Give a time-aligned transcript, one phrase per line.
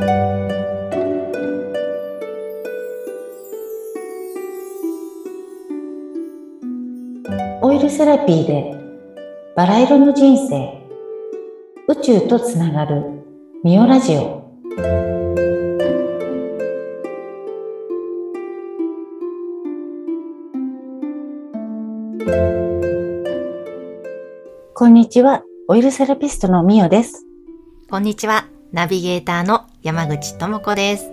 [0.00, 0.02] オ
[7.72, 8.76] イルセラピーで
[9.56, 10.86] バラ色の人生。
[11.88, 13.24] 宇宙とつながる
[13.64, 14.46] ミオラジオ。
[24.74, 25.42] こんにちは。
[25.66, 27.26] オイルセラピストのミオです。
[27.90, 28.46] こんにちは。
[28.70, 31.10] ナビゲーターの山口智子です。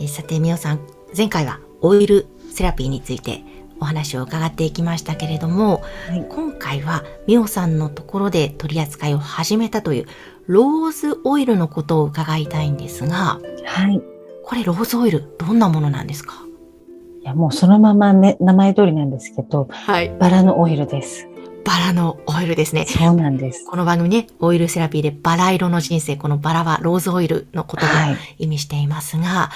[0.00, 0.80] えーさて、みおさん、
[1.16, 3.44] 前回はオイルセラピーについて
[3.78, 10.06] お話を伺っていきましたけれども、はい今回はみおさんのところで取り扱いを始めたという
[10.48, 14.02] ローズオイルのことを伺いたいんですが、はい
[14.42, 16.34] これローズオイル、どんなものなんですか？
[17.22, 20.12] いやもうそのままね名前通りなんですけどはい。
[20.18, 21.28] バラのオイルです
[21.64, 22.84] バラのオイルですね。
[22.86, 23.64] そうなんです。
[23.66, 28.16] この番組ね、オイルセラピーでバラ色の人生、このバラはローズオイルのことをはい。
[28.38, 29.50] 意味していますが、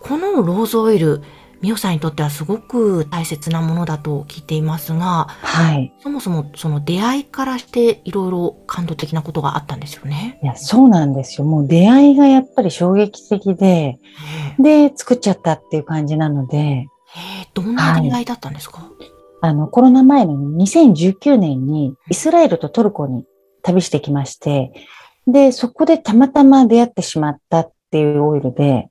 [0.00, 1.22] このローズオイル、
[1.62, 5.90] ミオさんにとってはすごく大切なものだと聞いていますが、はい。
[6.02, 10.38] そもそもその出会いからしていろいろ感動的なことがあったんですよね。
[10.42, 11.46] いやそうなんですよ。
[11.46, 13.98] もう出会いがやっぱり衝撃的で
[14.58, 16.88] で作っちゃったっていう感じなのでへ
[17.42, 18.90] えどんな出会いだったんですか、
[19.40, 23.26] あの、コロナ前の2019年にイスラエルとトルコに
[23.62, 24.72] 旅してきまして、
[25.26, 28.88] で、そこでたまたま出会ってしまったっていうオイルで、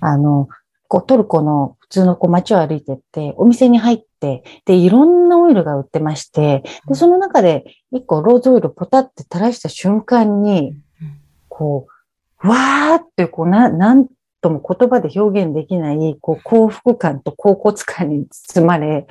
[0.00, 0.48] あの、
[0.88, 10.74] こうトルコの普通のこう街を歩いてって、お店に入って、で、いろんなオイルが売ってまして、で、その中で一個ローズオイルポタって垂らした瞬間に、
[11.48, 11.86] こ
[12.42, 14.06] う、わーってこうな、なん
[14.40, 19.06] とも言葉で表現できない、こう幸福感と恍惚感に包まれ、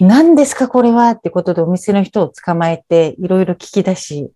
[0.00, 4.30] 何ですかこれはってことでお店の人を捕まえていろいろ聞き出し、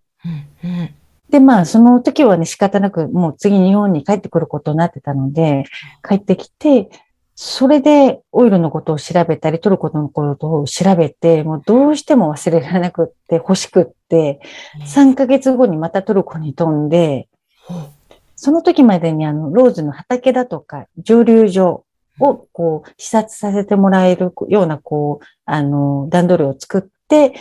[0.63, 0.95] うんうん。
[1.29, 5.65] で、まあ、その時はね、仕方なく、もう次日本に帰ってくることになってたので、
[6.07, 6.89] 帰ってきて、
[7.35, 14.41] それでオイルのことを調べたり、トルコのことを調べて、もうどうしても忘れられなくって、欲しくって、
[14.85, 17.29] 3ヶ月後にまたトルコに飛んで、
[18.41, 21.83] その時までにあの、ローズの畑だとか、蒸留所
[22.21, 27.33] をこう、視察させてもらえるような、こう、あの、段取りを作って、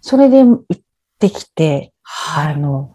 [0.00, 0.78] それで行っ
[1.18, 2.54] てきて、はい。
[2.54, 2.92] あの、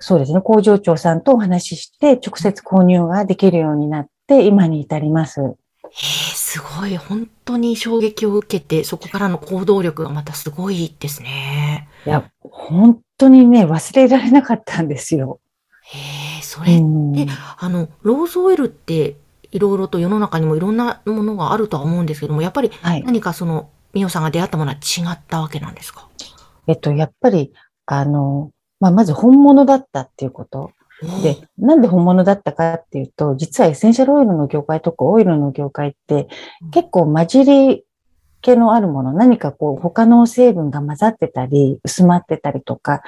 [0.00, 5.40] そうですね、工場長さんとお話しして、直接購入ができるようになって、今に至ります。
[5.40, 6.96] へえすごい。
[6.96, 11.88] 本当に衝撃を受けて、そこからの行動力がまたすごいですね。
[12.06, 15.38] いや、本当にね、忘れられなかったんですよ。
[16.52, 17.12] そうれん。
[17.12, 17.26] で、
[17.58, 19.16] あの、ローズオイルって、
[19.52, 23.02] いろいろと世の中にもいろんなものがあるとは思うんですけども、やっぱりはい。
[23.02, 26.08] 何かその、ミオさんが出会ったものは違ったわけなんですか？
[26.66, 27.52] えっと、やっぱり、
[27.86, 30.72] あの、まあ、まず本物だったっていうこと。
[31.22, 36.28] で、なんで本物だったかっていうと、実はエッセンシャルオイルの業界とかオイルの業界って
[36.70, 37.84] 結構混じり
[38.40, 43.02] 気のあるもの、何かこう他の成分が混ざってたり、薄まってたりとか、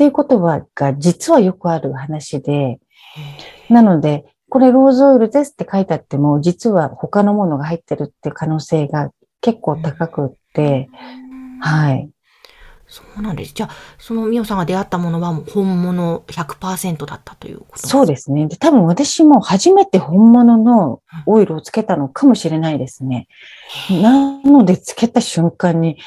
[0.00, 2.78] っていうことはが実はよくある話で、
[3.68, 9.10] なので、これローズオイルですって書いてあっても、実は他のものが入ってるっていう可能性が
[9.42, 10.88] 結構高くって、
[11.60, 12.08] はい。
[12.86, 13.52] そうなんです。
[13.52, 18.46] じゃあ、そのミオさんが出会ったものはもう本物100%だったということそうですね。
[18.46, 23.28] で、多分私も初めて本物のオイルをつけたのかもしれないですね。
[23.90, 25.98] なので、つけた瞬間に、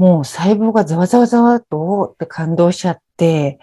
[0.00, 3.58] もう細胞がざわざわざわっとって感動しちゃって、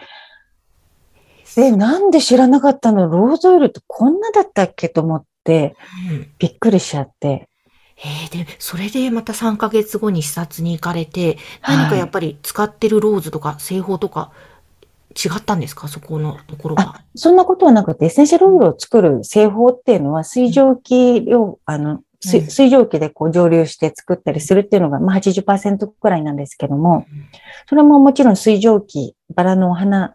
[1.56, 3.08] で、なんで知らなかったの？
[3.08, 4.88] ローズオイルってこんなだったっけ？
[4.88, 5.76] と思って、
[6.12, 6.32] うん。
[6.38, 7.50] びっくりしちゃって。
[7.98, 11.78] えーで、それでまた3ヶ月後に視察に行かれて、はい。
[11.78, 14.32] 何かやっぱり使ってるローズとか製法とか
[15.16, 15.88] 違ったんですか？
[15.88, 17.02] そこのところが。
[17.16, 27.06] そんなことはなくて、エッセンシャルオイルを作る製法っていうのは、水蒸気量、あの、水蒸気でこう蒸留して作ったりするっていうのが、まあ80%くらいなんですけども、
[27.68, 30.14] それももちろん水蒸気、バラのお花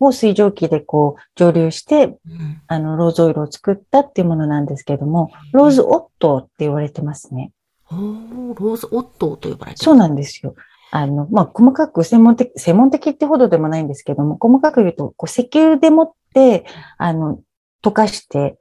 [0.00, 2.62] を水蒸気でこう蒸留して、うん。
[2.66, 7.52] あの、ローズオイルを作ったっていうものなんですけども、ローズオットーって言われてますね。
[7.90, 9.84] おーローズオットーと呼ばれてる。
[9.84, 10.54] そうなんですよ。
[10.90, 16.64] あの、まあ、細かく専門的、専門的ってほどでもないんですけども、細かく言うと、こう石油でもって、
[16.98, 17.40] あの、
[17.82, 18.58] 溶かして、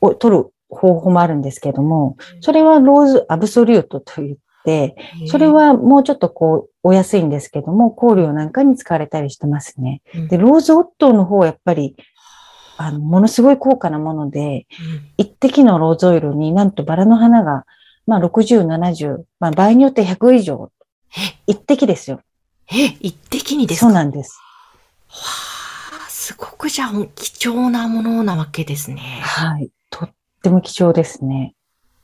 [0.00, 10.02] お取る方法もあるんですけども、それはローズアブソリュートと言って、うんそれ、はもうちょっとこう、お安いんですけども、香料なんかに使われたりしてますね。
[10.14, 11.96] うんで、ローズオットーの方はやっぱり、
[12.76, 14.66] あの、ものすごい高価なもので、
[15.18, 17.64] 一滴のローズオイルになんとバラの花が、
[18.06, 20.70] まあ60、70、まあ場合によって100以上。
[21.46, 22.20] 一滴ですよ。
[22.72, 23.86] え、え、一滴にですか？
[23.86, 24.38] そうなんです。
[25.08, 25.14] わ
[26.06, 29.00] あ、すすごくじゃあ貴重なものなわけですね。
[29.22, 29.70] はい。
[30.42, 31.54] とっても貴重ですね。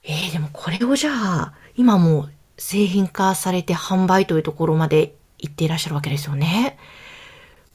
[0.05, 6.79] えー、でもこれをじゃあ、今もう製品化されて販売というところまで行っていらっしゃるわけですよね。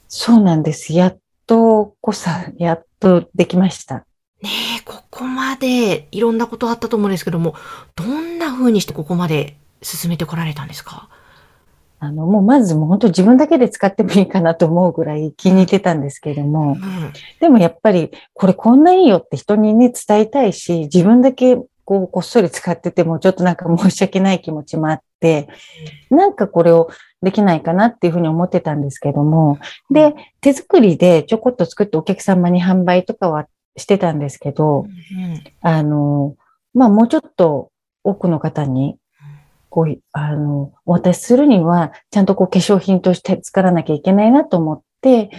[0.08, 0.94] そうなんです。
[0.94, 4.06] やっとこさ、やっとできました。
[4.42, 7.54] ねえ、ここまでいろんなことあったと思うんですけども、
[7.94, 11.10] どんな風にしてここまで進めてこられたんですか？
[12.04, 17.12] あの、もうまずもう本当自分だけで使ってもいいかなと思うぐらい気に入ってたんですけれども、うん。
[17.40, 25.48] でもやっぱりこれこんないいよって人にね伝えたいし、自分だけこうこっそり使っててもちょっとなんか申し訳ない気持ちもあって、
[26.10, 26.90] なんかこれを
[27.22, 29.58] できないかなっていうふうに思ってたんですけども、
[29.90, 33.46] で、手作りでちょこっと作ってお客様に販売とかは
[33.76, 36.36] してたんですけど、うんあの、
[36.74, 37.70] まあもうちょっと
[38.02, 38.96] 多くの方に
[39.74, 45.30] こう、あの、お渡しするには、ちゃんとこう化粧品として作らなきゃいけないなと思って、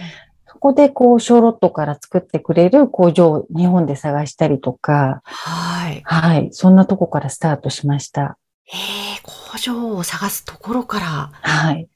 [0.46, 6.02] そこでこう、小ロットから作ってくれる工場を日本で探したりとか、はい。
[6.04, 8.36] はい、そんなとこからスタートしました。
[8.66, 8.76] え
[9.16, 11.88] え工場を探すところから、はい。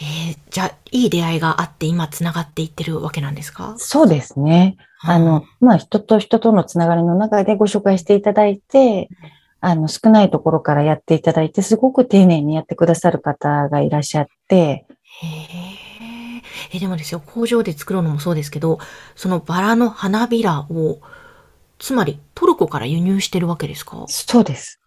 [0.00, 3.74] ええじゃあ、いい出会いがあって今繋がっていってるわけなんですか？
[3.76, 4.78] そうですね。
[5.02, 9.10] あの、まあ、人と人とのつながりの中でご紹介していただいて、
[9.64, 14.86] あの、少ないところからやっていただいて、すごく丁寧にやってくださる方がいらっしゃって、へ
[16.72, 16.76] え。
[16.76, 18.78] え、でもですよ、工場で作るのもそうですけど、
[19.14, 20.98] そのバラの花びらを、
[21.78, 24.04] つまりトルコから輸入してるわけですか？
[24.08, 24.80] そうです。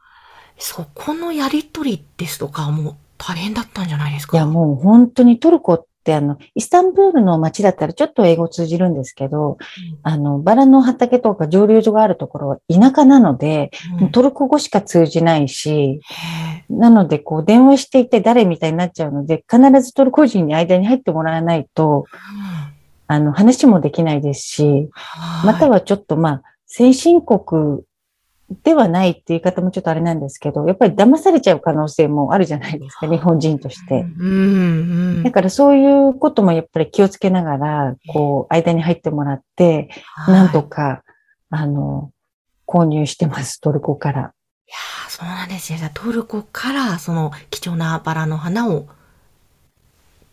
[0.57, 4.38] そこのやりとりですとか、もう大変だったんじゃないですか？
[4.38, 9.57] いや、もう本当にトルコってあの、イスタンブールの街だったらちょっと英語通じるんですけど、
[10.04, 14.12] あの、バラの畑とか蒸留所があるところは田舎なので、うん。
[14.12, 16.00] トルコ語しか通じないし、
[16.69, 22.06] なので、こう、電話していて誰みたいになっちゃうので、必ずトルコ人に間に入ってもらわないと、
[23.07, 24.90] あの、話もできないですし、
[25.44, 27.81] またはちょっとまあ、先進国
[28.63, 34.06] ではないっていう言い方もちょっとあれなんですけど、やっぱり騙されちゃう可能性もあるじゃないですか、日本人として。
[34.19, 35.24] うん、うん。
[35.24, 39.89] だからそういうこともやっぱり気をつけながら、こう、間に入ってもらって、
[40.27, 41.03] なんとはいか、
[41.50, 42.12] あの、
[42.68, 44.21] 購入してます、トルコから。
[44.21, 45.77] いやーそうなんですよ。
[45.77, 48.88] じゃあトルコからその貴重なバラの花を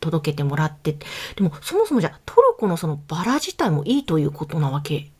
[0.00, 0.96] 届けてもらって、
[1.36, 5.10] でもそもそもじゃあトルコのそのバラ自体もいいということなわけ。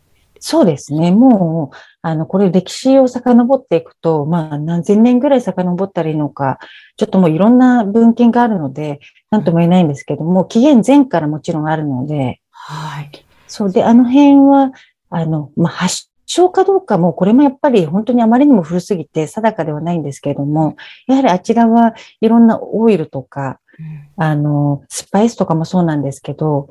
[0.45, 1.13] そうですね。
[1.13, 6.59] もう、あの、これ歴史を遡っていくと、まあ、何千年ぐらい遡ったらいいのか、
[6.97, 8.99] ちょっともういろんな文献があるので、
[9.31, 13.25] なんとも言えないんですけども、紀元前からもちろんあるので、はい。
[13.47, 14.73] そうで、あの辺は、
[15.11, 20.75] あの、まあ、発祥かどうかも、これもやっぱり本当にあまりにも古すぎて定かではないんですけれども、
[21.07, 26.71] やはりあちらはいろんなオイルとか、うんあの、スパイスとかもそうなんですけど、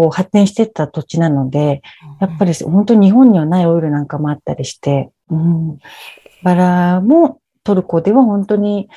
[0.00, 1.82] こう発展していった土地なので、
[2.20, 5.78] やっぱり本当に日本にはないオイルなんかもあったりして、うん、
[6.42, 8.88] バラもトルコでは本当に、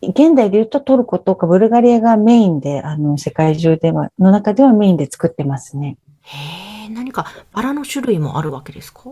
[0.00, 5.96] 現代で言うとトルコとかブルガリアがメインで、あの、世界中では、の中ではメインで作ってますね。
[6.22, 9.10] へえ、何かバラの種類もあるわけですか？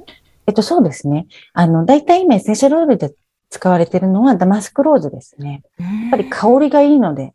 [0.49, 1.29] えっと、そうですね。
[1.53, 3.15] あの、大体今エッセンシャルオイルで
[3.51, 5.63] 使われているのはダマスクローズですね。
[5.79, 7.35] やっぱり香りがいいので、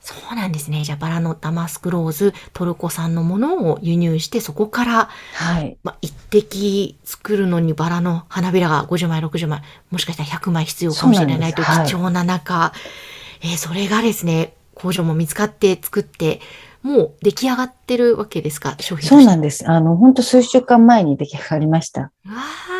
[0.00, 0.82] そうなんですね。
[0.82, 5.76] じゃあバラのダマスクローズ、トルコ産のものを輸入して、そこから、はい。
[5.82, 12.72] まあ、一滴作るのにバラの花びらが50枚、60枚、もしかしたら100枚必要かもしれないという貴重な中、
[13.42, 16.40] えーそれがですね、工場も見つかって作って、
[16.82, 19.08] もう出来上がってるわけですか、商品。
[19.08, 19.68] そうなんです。
[19.68, 22.10] あの、本当数週間前に出来上がりました。
[22.26, 22.79] うわー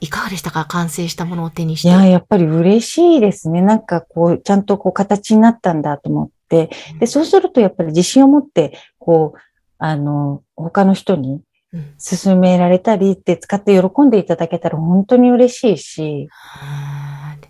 [0.00, 0.64] いかがでしたか？
[0.66, 1.88] 完成したものを手にして。
[1.88, 3.62] いや、やっぱり嬉しいですね。
[3.62, 6.70] なんかこう、ちゃんとこう形になったんだと思って。
[6.98, 9.38] で、そうするとやっぱり自信を持って、こう、
[9.78, 11.40] あの、他の人に
[11.72, 16.28] うん勧められたりって使って喜んでいただけたら本当に嬉しいし、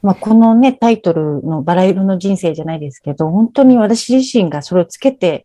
[0.01, 5.45] まあ、このね、タイトルのバラ色の人生じゃないですけど、本当に私自身がそれをつけて、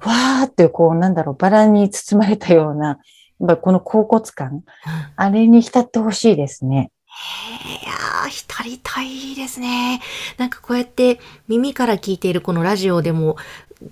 [0.00, 2.98] わーってこう、なんだろう、バラに包まれたような、
[3.40, 4.64] ぱりこの甲骨感、うん
[5.16, 6.90] あれに浸ってほしいですね。
[7.82, 10.00] いやー、浸りたいですね。
[10.36, 13.36] なんかこうやって耳から聞いているこのラジオでも、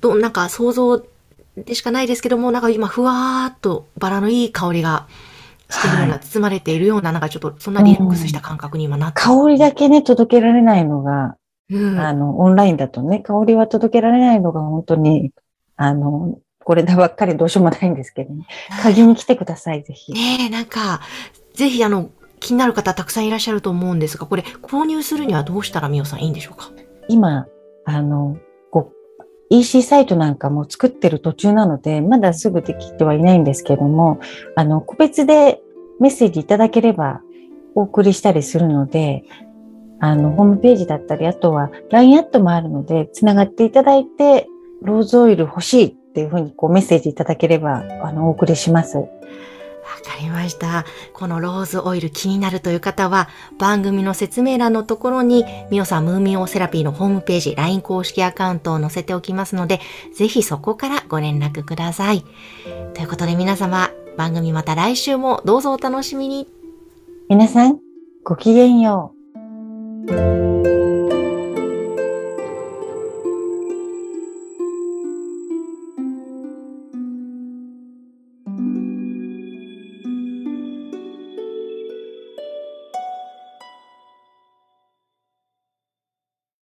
[0.00, 1.02] どなんか想像
[1.56, 5.08] でしかないですけども、なんか今ふわーっとバラのいい香りが
[5.70, 9.22] してるような、は い包まれているような、なんかちょっとそんなリラックスした感覚に今なって。
[9.22, 11.36] 香りだけね、届けられないのが、
[11.70, 11.98] うん。
[11.98, 15.30] あの、オンラインだとね、香りは届けられないのが本当に、
[15.76, 18.46] あの、これだばっかりどうしようもないんですけどね。
[18.82, 20.12] 鍵に来てください、ぜひ。
[20.12, 21.00] ねえ、なんか、
[21.54, 26.70] ぜひあの、気になる方たくさんいらっしゃると思うんですが、これ購入するにはどうしたらみおさんいいんでしょうか？
[27.08, 27.46] 今、
[27.84, 28.36] あの、
[28.70, 28.90] ご、
[29.50, 34.18] EC サイトなんかも作ってる途中なので、まだすぐできてはいないんですけども、
[34.56, 35.60] あの、個別で
[36.00, 37.20] メッセージいただければ
[37.74, 39.24] お送りしたりするので、
[40.00, 44.46] あの、ホームページだったり、あとは LINE アットもあるので、つながっていただいて、
[44.82, 48.98] ローズオイル欲しいっていうふうにこうメッセージいただければ、あの、お送りします。
[48.98, 49.10] わか
[50.20, 50.84] りました。
[51.12, 53.28] このローズオイル気になるという方は、
[53.58, 59.80] 番組の説明欄のところに、ミオさんムーミンオセラピーのホームページ、LINE 公式アカウントを載せておきますので、
[60.14, 62.24] ぜひそこからご連絡ください。
[62.94, 66.46] ということで皆様、番組また来週もどうぞお楽しみに。
[67.28, 67.80] 皆さん、
[68.22, 69.12] ごきげんよ
[70.08, 70.53] う。